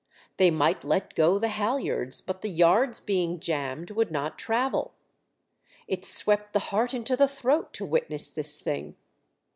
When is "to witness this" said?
7.73-8.57